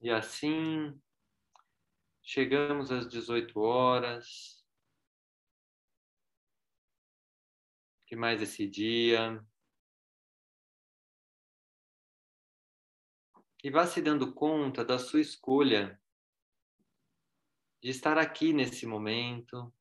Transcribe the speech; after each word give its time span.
E 0.00 0.10
assim 0.10 1.00
chegamos 2.22 2.92
às 2.92 3.08
18 3.08 3.58
horas. 3.58 4.64
Que 8.06 8.14
mais 8.14 8.40
esse 8.40 8.66
dia? 8.66 9.44
E 13.62 13.70
vá 13.70 13.86
se 13.86 14.00
dando 14.00 14.32
conta 14.32 14.84
da 14.84 14.98
sua 14.98 15.20
escolha 15.20 16.00
de 17.82 17.90
estar 17.90 18.16
aqui 18.16 18.52
nesse 18.52 18.86
momento, 18.86 19.72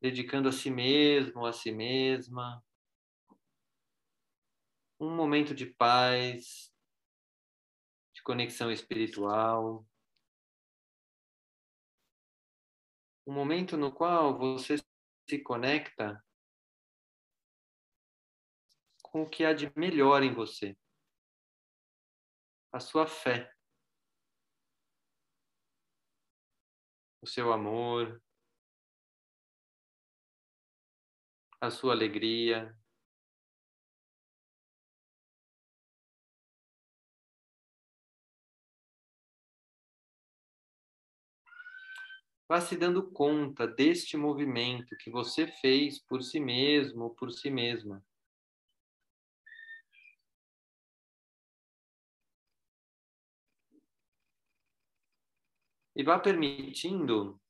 dedicando 0.00 0.48
a 0.48 0.52
si 0.52 0.70
mesmo, 0.70 1.44
a 1.44 1.52
si 1.52 1.70
mesma, 1.70 2.64
um 5.00 5.16
momento 5.16 5.54
de 5.54 5.64
paz, 5.64 6.70
de 8.14 8.22
conexão 8.22 8.70
espiritual, 8.70 9.88
um 13.26 13.32
momento 13.32 13.78
no 13.78 13.90
qual 13.90 14.36
você 14.36 14.76
se 15.26 15.38
conecta 15.42 16.22
com 19.02 19.22
o 19.22 19.28
que 19.28 19.42
há 19.42 19.54
de 19.54 19.72
melhor 19.74 20.22
em 20.22 20.34
você, 20.34 20.76
a 22.70 22.78
sua 22.78 23.06
fé, 23.06 23.50
o 27.22 27.26
seu 27.26 27.52
amor, 27.52 28.22
a 31.58 31.70
sua 31.70 31.92
alegria, 31.92 32.79
Vá 42.50 42.60
se 42.60 42.76
dando 42.76 43.08
conta 43.12 43.64
deste 43.64 44.16
movimento 44.16 44.96
que 44.96 45.08
você 45.08 45.46
fez 45.46 46.00
por 46.00 46.20
si 46.20 46.40
mesmo 46.40 47.04
ou 47.04 47.10
por 47.14 47.30
si 47.30 47.48
mesma. 47.48 48.04
E 55.94 56.02
vá 56.02 56.18
permitindo 56.18 57.40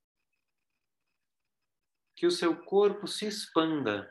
que 2.14 2.26
o 2.26 2.30
seu 2.30 2.62
corpo 2.62 3.06
se 3.06 3.24
expanda, 3.24 4.06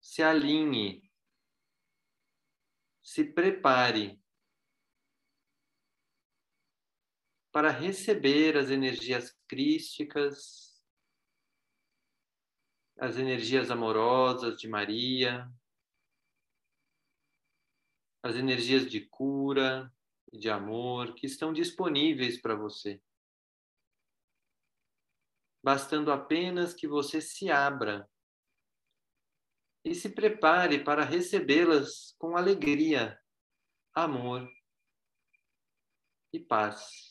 se 0.00 0.24
alinhe, 0.24 1.08
se 3.00 3.22
prepare 3.32 4.20
para 7.56 7.70
receber 7.70 8.58
as 8.58 8.68
energias 8.68 9.34
crísticas, 9.48 10.78
as 12.98 13.16
energias 13.16 13.70
amorosas 13.70 14.60
de 14.60 14.68
Maria, 14.68 15.50
as 18.22 18.36
energias 18.36 18.86
de 18.90 19.00
cura 19.06 19.90
e 20.30 20.38
de 20.38 20.50
amor 20.50 21.14
que 21.14 21.24
estão 21.24 21.50
disponíveis 21.50 22.38
para 22.38 22.54
você. 22.54 23.00
Bastando 25.64 26.12
apenas 26.12 26.74
que 26.74 26.86
você 26.86 27.22
se 27.22 27.50
abra 27.50 28.06
e 29.82 29.94
se 29.94 30.10
prepare 30.10 30.84
para 30.84 31.02
recebê-las 31.04 32.14
com 32.18 32.36
alegria, 32.36 33.18
amor 33.94 34.46
e 36.34 36.38
paz. 36.38 37.05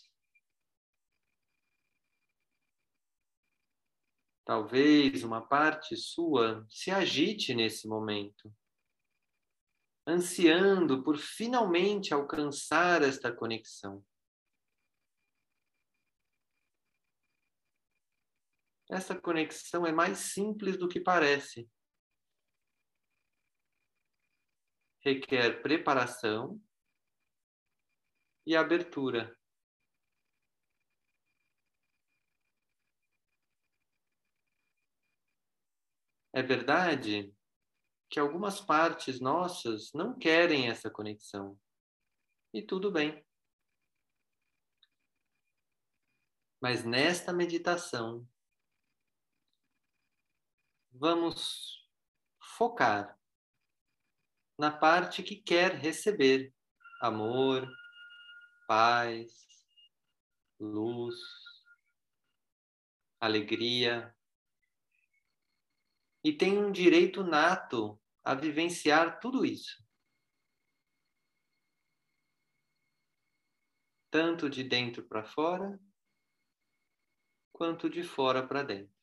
Talvez 4.46 5.24
uma 5.24 5.42
parte 5.42 5.98
sua 5.98 6.64
se 6.70 6.92
agite 6.92 7.56
nesse 7.56 7.88
momento, 7.88 8.56
ansiando 10.06 11.04
por 11.04 11.18
finalmente 11.18 12.14
alcançar 12.14 13.02
esta 13.02 13.36
conexão. 13.36 14.06
Essa 18.88 19.20
conexão 19.20 19.84
é 19.84 19.92
mais 19.92 20.20
simples 20.20 20.78
do 20.78 20.88
que 20.88 21.00
parece. 21.00 21.68
Requer 25.00 25.64
preparação 25.64 26.62
e 28.46 28.56
abertura. 28.56 29.35
É 36.36 36.44
verdade 36.44 37.34
que 38.10 38.20
algumas 38.20 38.60
partes 38.60 39.22
nossas 39.22 39.94
não 39.94 40.20
querem 40.20 40.68
essa 40.68 40.90
conexão. 40.90 41.58
E 42.54 42.62
tudo 42.62 42.92
bem. 42.92 43.26
Mas 46.62 46.84
nesta 46.84 47.32
meditação, 47.32 48.28
vamos 50.92 51.90
focar 52.58 53.18
na 54.60 54.72
parte 54.78 55.24
que 55.24 55.38
quer 55.38 55.76
receber 55.76 56.54
amor, 57.02 57.66
paz, 58.68 59.48
luz, 60.60 61.16
alegria, 63.22 64.15
e 66.26 66.34
tem 66.36 66.58
um 66.58 66.72
direito 66.72 67.24
nato 67.24 68.02
a 68.24 68.34
vivenciar 68.34 69.20
tudo 69.20 69.46
isso. 69.46 69.86
Tanto 74.10 74.50
de 74.50 74.64
dentro 74.64 75.08
para 75.08 75.24
fora, 75.24 75.80
quanto 77.54 77.88
de 77.88 78.02
fora 78.02 78.42
para 78.46 78.64
dentro. 78.64 78.96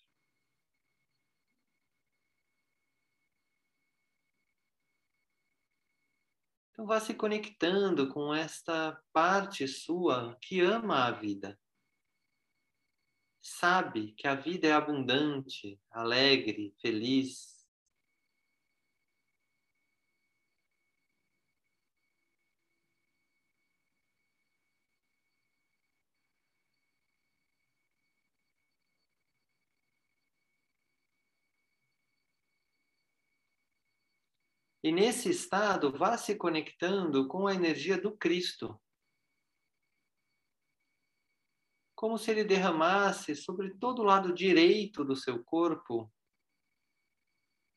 Então 6.72 6.84
vá 6.84 6.98
se 6.98 7.14
conectando 7.14 8.12
com 8.12 8.34
esta 8.34 9.00
parte 9.12 9.68
sua 9.68 10.36
que 10.40 10.60
ama 10.60 11.06
a 11.06 11.12
vida 11.12 11.56
sabe 13.42 14.12
que 14.12 14.28
a 14.28 14.34
vida 14.34 14.68
é 14.68 14.72
abundante, 14.72 15.78
alegre, 15.90 16.74
feliz. 16.80 17.52
E 34.84 34.90
nesse 34.90 35.30
estado, 35.30 35.92
vá 35.96 36.16
se 36.16 36.34
conectando 36.34 37.28
com 37.28 37.46
a 37.46 37.54
energia 37.54 38.00
do 38.00 38.16
Cristo, 38.16 38.80
como 42.02 42.18
se 42.18 42.32
ele 42.32 42.42
derramasse 42.42 43.36
sobre 43.36 43.78
todo 43.78 44.02
o 44.02 44.04
lado 44.04 44.34
direito 44.34 45.04
do 45.04 45.14
seu 45.14 45.40
corpo 45.44 46.12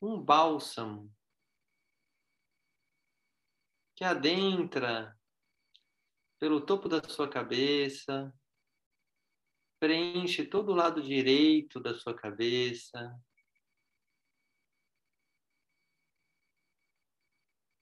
um 0.02 0.20
bálsamo 0.20 1.16
que 3.96 4.04
adentra 4.04 5.16
pelo 6.40 6.66
topo 6.66 6.90
da 6.90 7.08
sua 7.08 7.30
cabeça, 7.30 8.34
preenche 9.80 10.44
todo 10.44 10.72
o 10.72 10.76
lado 10.76 11.04
direito 11.04 11.80
da 11.80 11.94
sua 11.94 12.16
cabeça, 12.16 13.16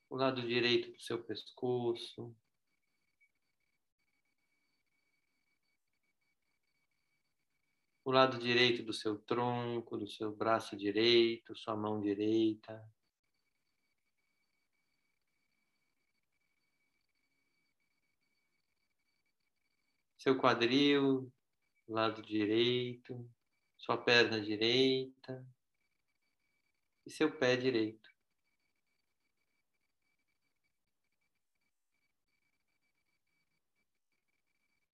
o 0.09 0.17
lado 0.17 0.41
direito 0.41 0.91
do 0.91 1.01
seu 1.01 1.23
pescoço, 1.23 2.35
o 8.05 8.11
lado 8.11 8.37
direito 8.37 8.83
do 8.83 8.93
seu 8.93 9.17
tronco, 9.17 9.97
do 9.97 10.07
seu 10.07 10.35
braço 10.35 10.75
direito, 10.75 11.55
sua 11.55 11.75
mão 11.75 12.01
direita. 12.01 12.83
Seu 20.17 20.37
quadril, 20.37 21.31
lado 21.87 22.21
direito, 22.21 23.29
sua 23.77 23.97
perna 23.97 24.39
direita 24.39 25.45
e 27.05 27.11
seu 27.11 27.29
pé 27.37 27.57
direito. 27.57 28.12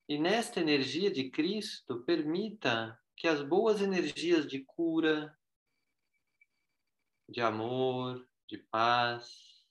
E 0.09 0.17
nesta 0.17 0.59
energia 0.59 1.11
de 1.11 1.29
Cristo, 1.29 2.03
permita 2.03 3.00
que 3.15 3.27
as 3.27 3.44
boas 3.44 3.79
energias 3.79 4.47
de 4.47 4.65
cura, 4.65 5.38
de 7.29 7.39
amor, 7.41 8.27
de 8.47 8.57
paz, 8.57 9.63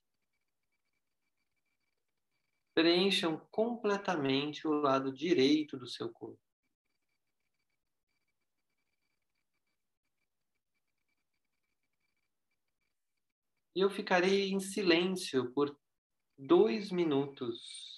preencham 2.72 3.36
completamente 3.50 4.64
o 4.64 4.70
lado 4.70 5.12
direito 5.12 5.76
do 5.76 5.88
seu 5.88 6.08
corpo. 6.12 6.40
E 13.74 13.80
eu 13.80 13.90
ficarei 13.90 14.52
em 14.52 14.60
silêncio 14.60 15.52
por 15.52 15.76
dois 16.38 16.92
minutos 16.92 17.97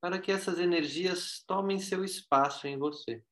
para 0.00 0.18
que 0.18 0.32
essas 0.32 0.58
energias 0.58 1.42
tomem 1.46 1.78
seu 1.78 2.04
espaço 2.04 2.66
em 2.66 2.78
você. 2.78 3.22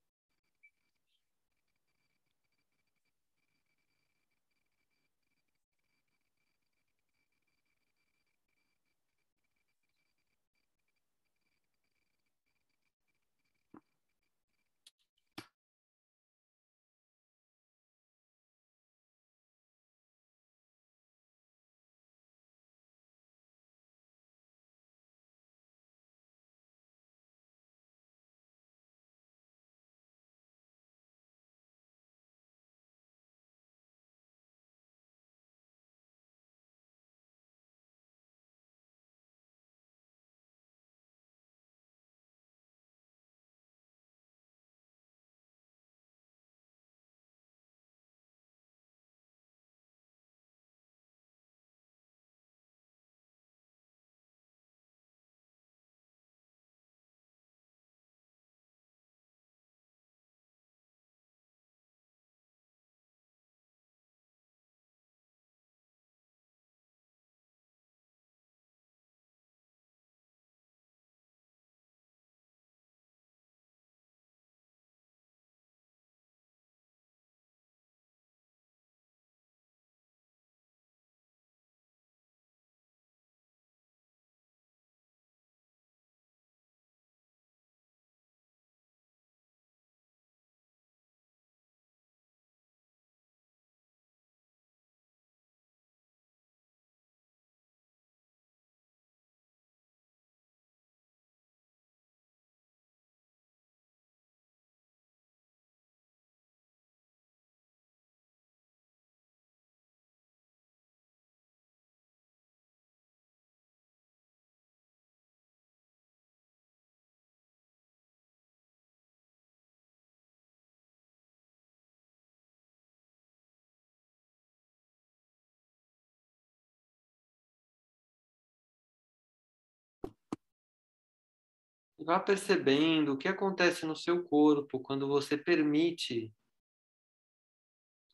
Vá 131.99 132.21
percebendo 132.21 133.13
o 133.13 133.19
que 133.19 133.27
acontece 133.27 133.85
no 133.85 133.97
seu 133.97 134.25
corpo 134.25 134.79
quando 134.81 135.09
você 135.09 135.37
permite, 135.37 136.33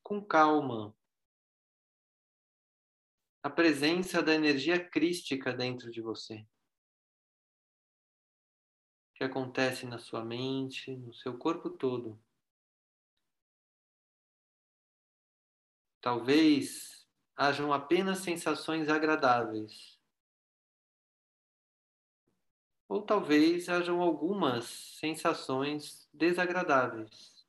com 0.03 0.25
calma, 0.25 0.97
a 3.43 3.51
presença 3.51 4.23
da 4.23 4.35
energia 4.35 4.83
crística 4.83 5.53
dentro 5.53 5.91
de 5.91 6.01
você. 6.01 6.47
O 9.11 9.15
que 9.17 9.25
acontece 9.25 9.85
na 9.85 9.99
sua 9.99 10.25
mente, 10.25 10.97
no 10.97 11.13
seu 11.13 11.37
corpo 11.37 11.69
todo. 11.69 12.19
Talvez 16.01 17.07
hajam 17.37 17.71
apenas 17.71 18.21
sensações 18.21 18.89
agradáveis 18.89 20.03
ou 22.89 23.03
talvez 23.03 23.69
hajam 23.69 24.01
algumas 24.01 24.65
sensações 24.99 26.09
desagradáveis. 26.13 27.47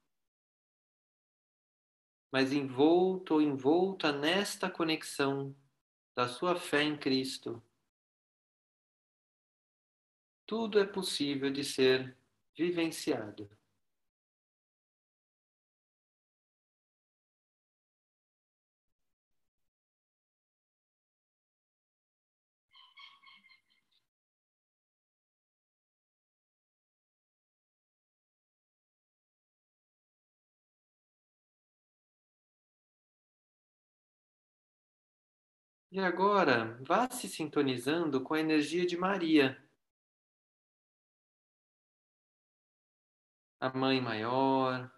Mas 2.31 2.51
envolto 2.51 3.35
ou 3.35 3.41
envolta 3.41 4.11
nesta 4.11 4.69
conexão 4.69 5.55
da 6.15 6.27
sua 6.27 6.55
fé 6.55 6.83
em 6.83 6.97
Cristo, 6.97 7.61
tudo 10.45 10.79
é 10.79 10.85
possível 10.85 11.51
de 11.51 11.63
ser 11.63 12.15
vivenciado. 12.55 13.49
E 35.95 35.99
agora, 36.01 36.77
vá 36.81 37.09
se 37.09 37.29
sintonizando 37.29 38.21
com 38.21 38.33
a 38.33 38.39
energia 38.41 38.85
de 38.85 38.97
Maria, 38.97 39.65
a 43.61 43.69
Mãe 43.69 44.01
Maior. 44.01 44.91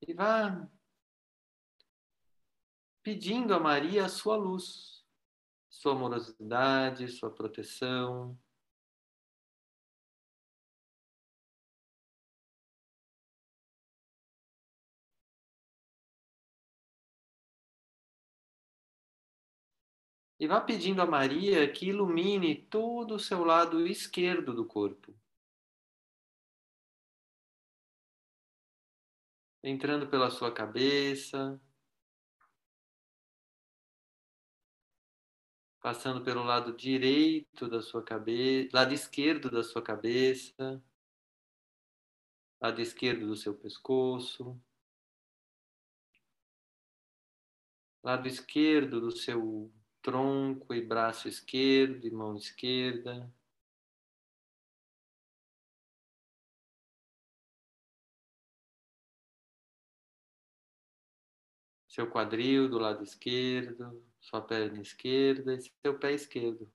E 0.00 0.14
vá 0.14 0.66
pedindo 3.02 3.52
a 3.52 3.60
Maria 3.60 4.06
a 4.06 4.08
sua 4.08 4.36
luz, 4.36 5.04
sua 5.68 5.92
amorosidade, 5.92 7.06
sua 7.08 7.30
proteção. 7.30 8.34
E 20.40 20.46
vá 20.46 20.60
pedindo 20.60 21.02
a 21.02 21.06
Maria 21.06 21.70
que 21.70 21.88
ilumine 21.88 22.54
todo 22.66 23.16
o 23.16 23.18
seu 23.18 23.44
lado 23.44 23.86
esquerdo 23.86 24.54
do 24.54 24.64
corpo. 24.64 25.12
Entrando 29.62 30.08
pela 30.08 30.30
sua 30.30 30.52
cabeça, 30.54 31.60
passando 35.80 36.22
pelo 36.22 36.44
lado 36.44 36.72
direito 36.76 37.68
da 37.68 37.82
sua 37.82 38.02
cabeça, 38.04 38.68
lado 38.72 38.94
esquerdo 38.94 39.50
da 39.50 39.64
sua 39.64 39.82
cabeça, 39.82 40.80
lado 42.60 42.80
esquerdo 42.80 43.26
do 43.26 43.36
seu 43.36 43.54
pescoço, 43.54 44.60
lado 48.02 48.28
esquerdo 48.28 49.00
do 49.00 49.10
seu 49.10 49.72
tronco 50.08 50.72
e 50.72 50.80
braço 50.80 51.28
esquerdo 51.28 52.06
e 52.06 52.10
mão 52.10 52.34
esquerda. 52.34 53.30
Seu 61.86 62.08
quadril 62.10 62.70
do 62.70 62.78
lado 62.78 63.04
esquerdo, 63.04 64.02
sua 64.18 64.40
perna 64.40 64.80
esquerda 64.80 65.54
e 65.54 65.60
seu 65.60 65.98
pé 65.98 66.12
esquerdo. 66.12 66.72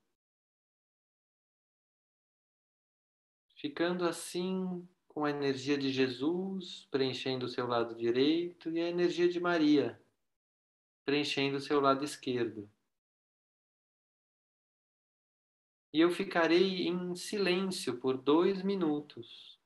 Ficando 3.56 4.06
assim 4.06 4.88
com 5.08 5.24
a 5.24 5.30
energia 5.30 5.76
de 5.76 5.90
Jesus 5.90 6.86
preenchendo 6.88 7.46
o 7.46 7.48
seu 7.48 7.66
lado 7.66 7.96
direito 7.96 8.70
e 8.70 8.80
a 8.80 8.88
energia 8.88 9.28
de 9.28 9.40
Maria 9.40 10.00
preenchendo 11.04 11.56
o 11.56 11.60
seu 11.60 11.80
lado 11.80 12.04
esquerdo. 12.04 12.70
E 15.94 16.00
eu 16.00 16.10
ficarei 16.10 16.88
em 16.88 17.14
silêncio 17.14 17.98
por 17.98 18.18
dois 18.18 18.64
minutos. 18.64 19.60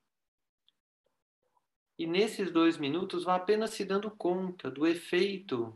E 1.97 2.05
nesses 2.05 2.51
dois 2.51 2.77
minutos, 2.77 3.23
vá 3.23 3.33
apenas 3.33 3.71
se 3.71 3.83
dando 3.83 4.11
conta 4.11 4.69
do 4.69 4.85
efeito 4.85 5.75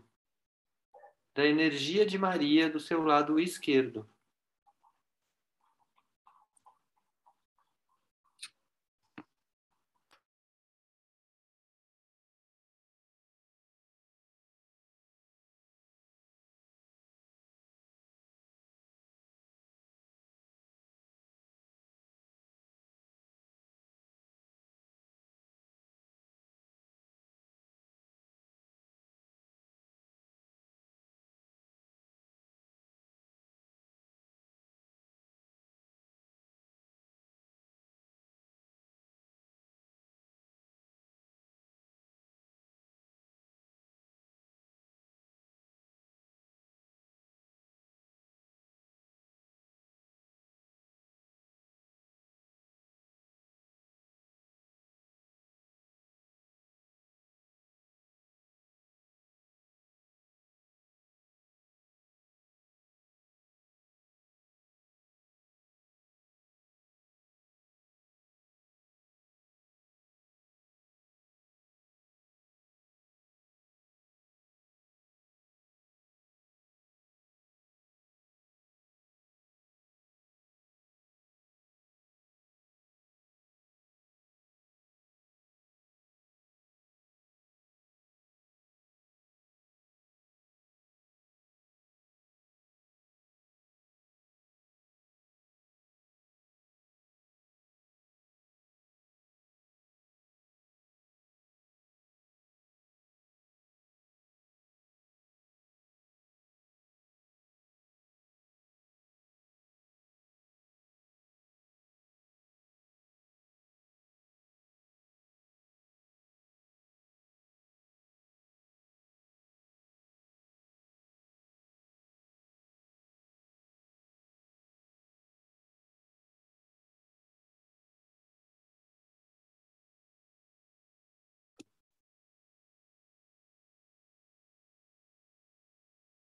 da 1.33 1.43
energia 1.43 2.05
de 2.05 2.19
Maria 2.19 2.69
do 2.69 2.79
seu 2.79 3.01
lado 3.01 3.39
esquerdo. 3.39 4.07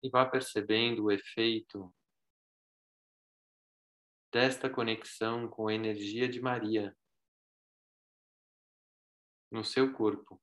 E 0.02 0.10
vá 0.10 0.24
percebendo 0.24 1.04
o 1.04 1.10
efeito 1.10 1.92
desta 4.32 4.68
conexão 4.68 5.48
com 5.48 5.68
a 5.68 5.74
energia 5.74 6.28
de 6.28 6.40
Maria 6.40 6.96
no 9.50 9.64
seu 9.64 9.92
corpo. 9.92 10.40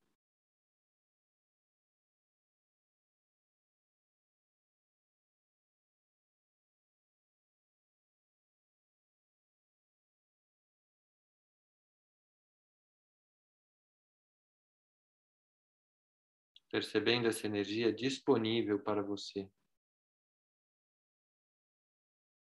Percebendo 16.74 17.28
essa 17.28 17.46
energia 17.46 17.92
disponível 17.92 18.80
para 18.82 19.00
você. 19.00 19.48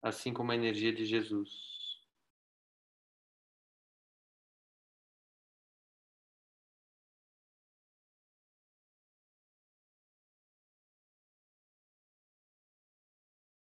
Assim 0.02 0.30
como 0.30 0.52
a 0.52 0.54
energia 0.54 0.92
de 0.92 1.06
Jesus. 1.06 1.48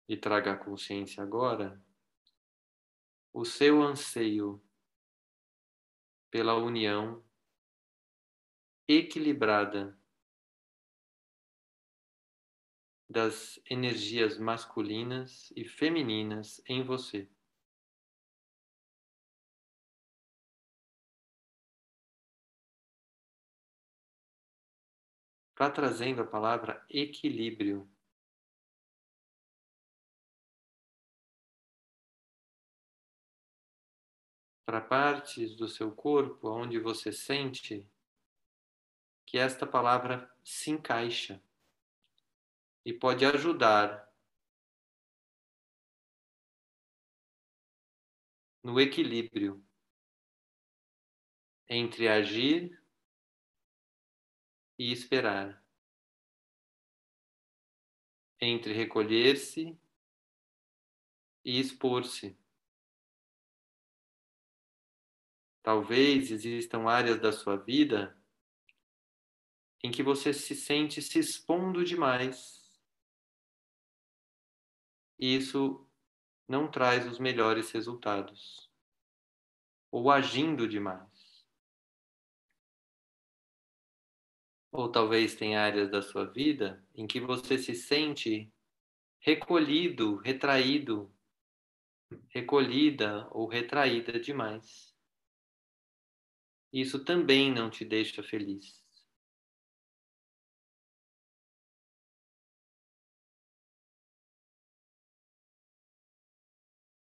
E 0.07 0.15
traga 0.15 0.53
a 0.53 0.57
consciência 0.57 1.21
agora 1.21 1.83
o 3.33 3.43
seu 3.43 3.83
anseio 3.83 4.65
pela 6.31 6.55
união 6.55 7.21
equilibrada 8.87 9.99
das 13.09 13.59
energias 13.69 14.37
masculinas 14.37 15.51
e 15.55 15.63
femininas 15.63 16.61
em 16.67 16.83
você. 16.83 17.29
Vá 25.57 25.69
trazendo 25.69 26.21
a 26.21 26.27
palavra 26.27 26.85
equilíbrio. 26.89 27.89
Para 34.65 34.81
partes 34.81 35.55
do 35.55 35.69
seu 35.69 35.91
corpo 35.95 36.49
onde 36.49 36.79
você 36.79 37.13
sente 37.13 37.89
que 39.25 39.37
esta 39.37 39.65
palavra 39.65 40.29
se 40.43 40.71
encaixa 40.71 41.41
e 42.85 42.93
pode 42.93 43.25
ajudar. 43.25 44.05
No 48.63 48.79
equilíbrio 48.79 49.63
entre 51.67 52.07
agir 52.07 52.81
e 54.77 54.91
esperar, 54.91 55.63
entre 58.39 58.73
recolher-se 58.73 59.79
e 61.43 61.59
expor-se. 61.59 62.37
Talvez 65.61 66.31
existam 66.31 66.87
áreas 66.87 67.19
da 67.19 67.31
sua 67.31 67.55
vida 67.55 68.19
em 69.83 69.91
que 69.91 70.03
você 70.03 70.33
se 70.33 70.55
sente 70.55 71.01
se 71.01 71.19
expondo 71.19 71.83
demais 71.83 72.64
isso 75.19 75.87
não 76.47 76.69
traz 76.69 77.07
os 77.07 77.19
melhores 77.19 77.71
resultados. 77.71 78.69
Ou 79.91 80.11
agindo 80.11 80.67
demais. 80.67 81.45
Ou 84.71 84.91
talvez 84.91 85.35
tem 85.35 85.55
áreas 85.55 85.89
da 85.89 86.01
sua 86.01 86.25
vida 86.25 86.85
em 86.93 87.07
que 87.07 87.19
você 87.19 87.57
se 87.57 87.73
sente 87.73 88.51
recolhido, 89.19 90.17
retraído, 90.17 91.11
recolhida 92.29 93.27
ou 93.31 93.47
retraída 93.47 94.19
demais. 94.19 94.93
Isso 96.71 97.03
também 97.03 97.51
não 97.51 97.69
te 97.69 97.85
deixa 97.85 98.21
feliz. 98.21 98.84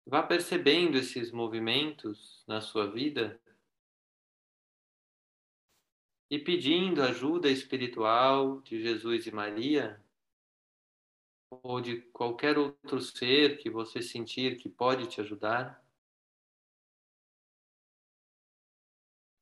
Vá 0.07 0.21
percebendo 0.21 0.97
esses 0.97 1.31
movimentos 1.31 2.43
na 2.47 2.61
sua 2.61 2.91
vida 2.91 3.41
e 6.29 6.37
pedindo 6.37 7.01
ajuda 7.01 7.49
espiritual 7.49 8.61
de 8.61 8.79
Jesus 8.79 9.25
e 9.25 9.31
Maria 9.31 9.99
ou 11.49 11.81
de 11.81 12.01
qualquer 12.11 12.57
outro 12.57 13.01
ser 13.01 13.57
que 13.57 13.67
você 13.67 13.99
sentir 13.99 14.57
que 14.57 14.69
pode 14.69 15.07
te 15.07 15.21
ajudar 15.21 15.83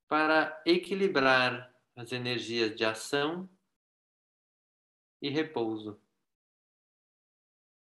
para 0.08 0.62
equilibrar 0.66 1.76
as 1.94 2.12
energias 2.14 2.74
de 2.76 2.86
ação 2.86 3.50
e 5.22 5.30
repouso, 5.30 6.02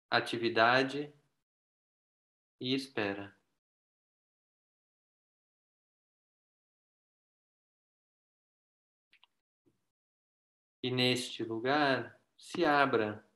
atividade 0.09 1.14
e 2.59 2.73
espera. 2.73 3.35
E 10.83 10.91
neste 10.91 11.43
lugar, 11.43 12.21
se 12.37 12.63
abra 12.63 13.27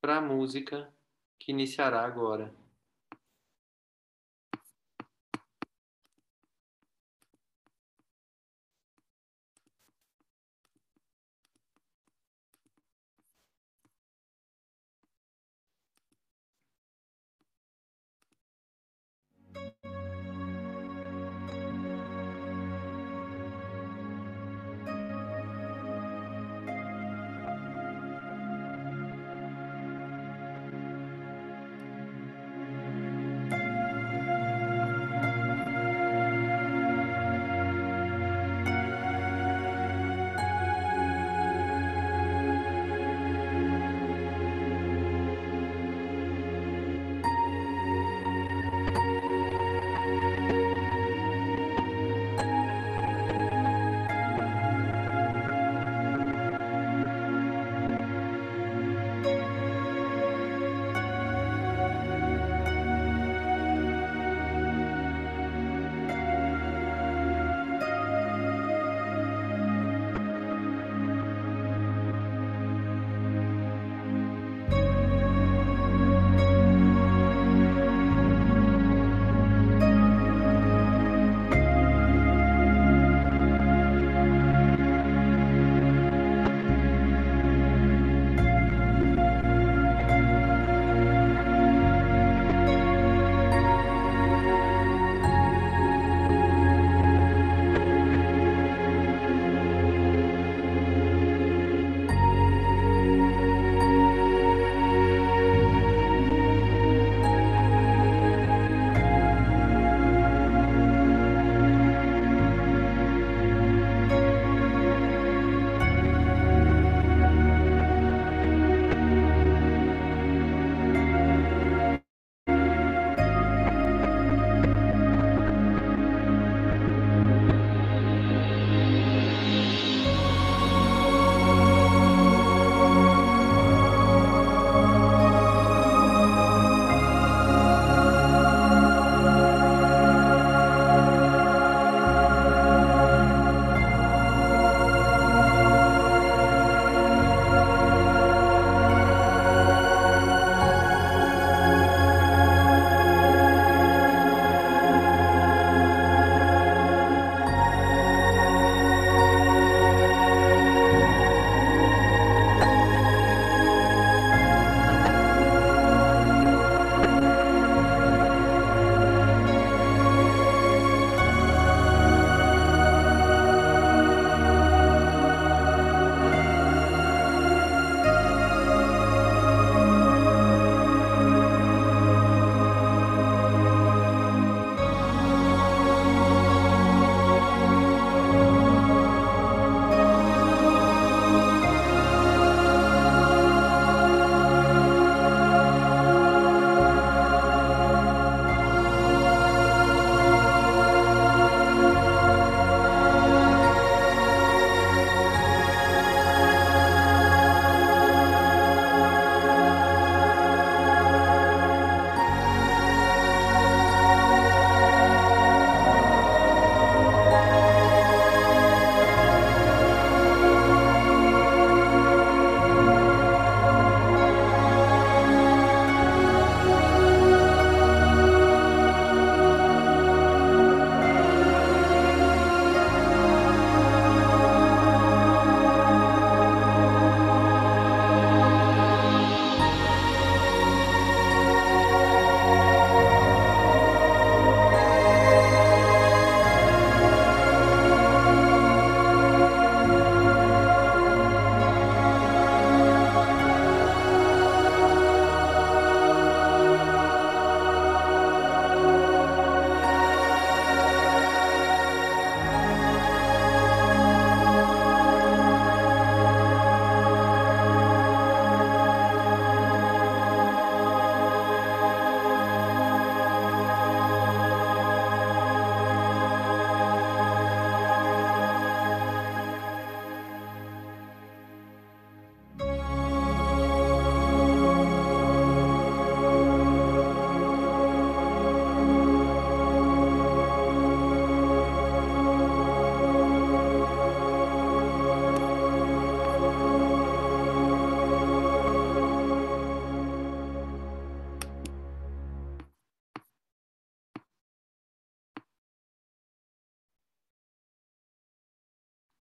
para 0.00 0.18
a 0.18 0.20
música 0.20 0.94
que 1.38 1.50
iniciará 1.52 2.04
agora. 2.04 2.54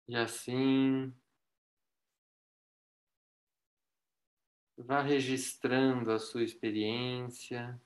E 0.08 0.16
assim, 0.16 1.14
vá 4.78 5.02
registrando 5.02 6.12
a 6.12 6.20
sua 6.20 6.44
experiência. 6.44 7.80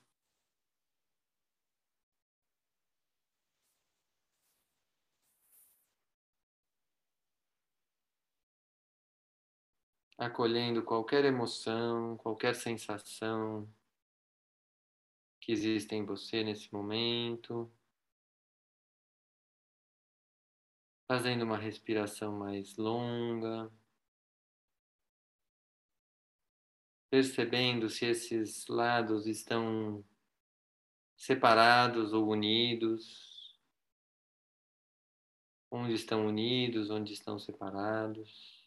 Acolhendo 10.18 10.84
qualquer 10.84 11.26
emoção, 11.26 12.16
qualquer 12.18 12.54
sensação 12.54 13.68
que 15.40 15.52
existe 15.52 15.96
em 15.96 16.06
você 16.06 16.44
nesse 16.44 16.72
momento. 16.72 17.72
Fazendo 21.12 21.42
uma 21.44 21.58
respiração 21.58 22.32
mais 22.40 22.78
longa. 22.78 23.70
Percebendo 27.10 27.90
se 27.90 28.06
esses 28.06 28.66
lados 28.68 29.28
estão 29.28 30.06
separados 31.18 32.14
ou 32.14 32.30
unidos. 32.30 33.60
Onde 35.70 35.96
estão 35.96 36.26
unidos, 36.26 36.90
onde 36.90 37.12
estão 37.12 37.38
separados. 37.38 38.66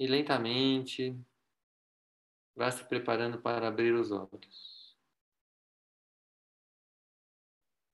E 0.00 0.08
lentamente 0.08 1.16
vá 2.56 2.70
se 2.70 2.84
preparando 2.84 3.40
para 3.40 3.68
abrir 3.68 3.92
os 3.94 4.10
olhos. 4.10 4.96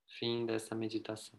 Fim 0.06 0.46
dessa 0.46 0.74
meditação. 0.74 1.38